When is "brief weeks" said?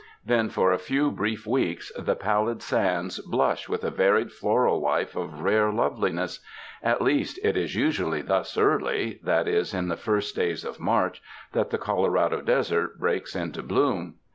1.11-1.91